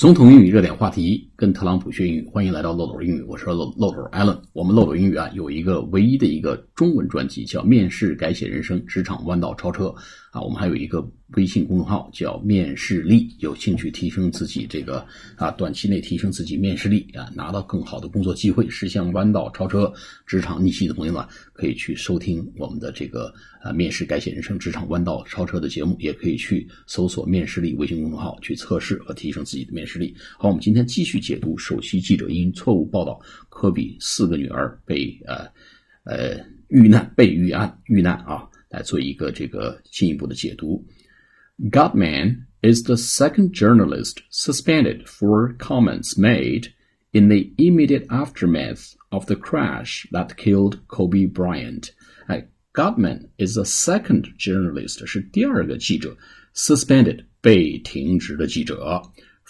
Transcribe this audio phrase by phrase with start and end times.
[0.00, 4.38] 总统英语热点话题，跟特朗普学英语，欢迎来到漏斗英语，我是漏漏斗 Allen。
[4.52, 9.84] 我们漏斗英语啊，有一个唯一的一个中文专辑，叫《面试改写人生，职场弯道超车》
[10.32, 10.42] 啊。
[10.42, 15.02] 我们还有一个微信公众号叫“面试力”，有兴趣提升自己这个
[15.36, 19.90] 啊，短期内提升自己面试力啊，拿到更好的工作机会，实现弯道超车、
[20.26, 23.32] 职场逆袭的朋友呢，可以去收听我们的这个
[23.62, 30.14] 啊“面试改写人生，职场弯道超车”的节目，也可以去搜索“面试力”微信公众号去测试和提升自己的面试力。
[30.38, 33.19] 好，我们今天继续解读首席记者因错误报道
[33.49, 35.45] 科比四个女儿被呃
[36.03, 40.85] 呃遇难被遇案遇难啊，来做一个这个进一步的解读。
[41.71, 46.73] Gutman is the second journalist suspended for comments made
[47.11, 51.91] in the immediate aftermath of the crash that killed Kobe Bryant.
[52.27, 56.17] 哎，Gutman is the second journalist 是第二个记者
[56.53, 59.01] suspended 被停职的记者。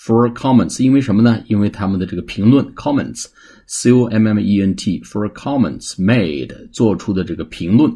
[0.00, 1.42] For comments，因为什么呢？
[1.48, 7.92] 因为他们的这个评论 comments，c o m m e n t for comments made 做出的这个评论，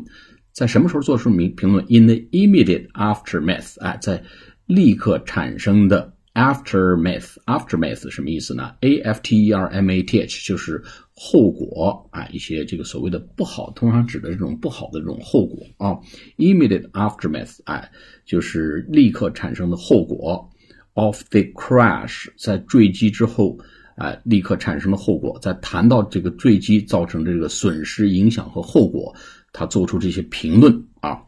[0.53, 4.23] 在什么时候做出评评论？In the immediate aftermath，哎，在
[4.67, 10.83] 立刻产生的 aftermath，aftermath 什么意思呢？a f t e r m a t h 就是
[11.15, 15.97] 后果啊，一些这个所谓的不好，通常指的这种不好的这种后果啊。
[16.37, 17.91] Immediate aftermath，哎，
[18.27, 20.51] 就是立刻产生的后果。
[20.95, 23.59] Of the crash，在坠机之后，
[23.97, 25.39] 啊，立刻产生的后果。
[25.41, 29.15] 在谈到这个坠机造成这个损失、影响和后果，
[29.53, 31.19] 他做出这些评论啊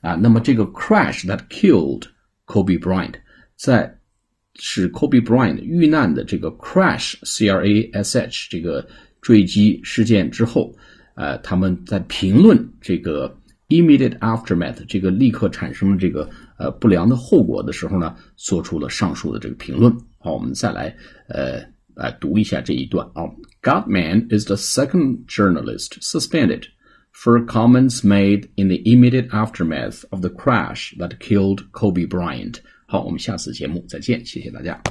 [0.00, 0.14] 啊。
[0.14, 2.04] 那么这个 crash that killed
[2.46, 3.14] Kobe Bryant，
[3.56, 3.94] 在
[4.56, 8.88] 使 Kobe Bryant 遇难的这个 crash，c r a s h 这个
[9.20, 10.74] 坠机事件之后，
[11.14, 13.38] 呃，他们在评论这个
[13.69, 16.29] immediate aftermath，这个立刻产生的这个。
[16.57, 19.93] 呃，不良的后果的时候呢，做出了上述的这个评论。
[20.19, 20.95] 好，我们再来
[21.27, 21.61] 呃
[21.93, 23.27] 来读一下这一段啊。
[23.61, 26.63] Godman is the second journalist suspended
[27.13, 32.59] for comments made in the immediate aftermath of the crash that killed Kobe Bryant。
[32.87, 34.81] 好，我们下次节目再见，谢谢大家。